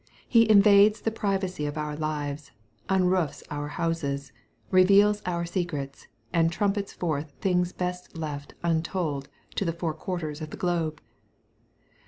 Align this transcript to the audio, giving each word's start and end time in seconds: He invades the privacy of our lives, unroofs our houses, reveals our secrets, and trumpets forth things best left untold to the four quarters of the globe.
He 0.27 0.49
invades 0.49 1.01
the 1.01 1.11
privacy 1.11 1.67
of 1.67 1.77
our 1.77 1.95
lives, 1.95 2.49
unroofs 2.89 3.43
our 3.51 3.67
houses, 3.67 4.31
reveals 4.71 5.21
our 5.27 5.45
secrets, 5.45 6.07
and 6.33 6.51
trumpets 6.51 6.91
forth 6.91 7.31
things 7.39 7.71
best 7.71 8.17
left 8.17 8.55
untold 8.63 9.29
to 9.57 9.63
the 9.63 9.71
four 9.73 9.93
quarters 9.93 10.41
of 10.41 10.49
the 10.49 10.57
globe. 10.57 11.01